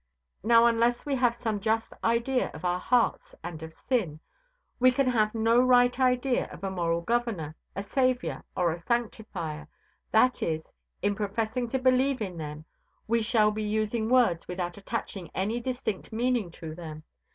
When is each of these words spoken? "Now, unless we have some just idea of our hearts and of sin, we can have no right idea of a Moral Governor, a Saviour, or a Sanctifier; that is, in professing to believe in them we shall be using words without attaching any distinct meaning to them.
"Now, 0.41 0.65
unless 0.65 1.05
we 1.05 1.13
have 1.17 1.35
some 1.35 1.59
just 1.59 1.93
idea 2.03 2.49
of 2.55 2.65
our 2.65 2.79
hearts 2.79 3.35
and 3.43 3.61
of 3.61 3.71
sin, 3.71 4.19
we 4.79 4.91
can 4.91 5.05
have 5.05 5.35
no 5.35 5.59
right 5.61 5.99
idea 5.99 6.47
of 6.49 6.63
a 6.63 6.71
Moral 6.71 7.01
Governor, 7.01 7.55
a 7.75 7.83
Saviour, 7.83 8.43
or 8.57 8.71
a 8.71 8.79
Sanctifier; 8.79 9.67
that 10.09 10.41
is, 10.41 10.73
in 11.03 11.13
professing 11.13 11.67
to 11.67 11.77
believe 11.77 12.19
in 12.19 12.35
them 12.39 12.65
we 13.07 13.21
shall 13.21 13.51
be 13.51 13.61
using 13.61 14.09
words 14.09 14.47
without 14.47 14.75
attaching 14.75 15.29
any 15.35 15.59
distinct 15.59 16.11
meaning 16.11 16.49
to 16.49 16.73
them. 16.73 17.03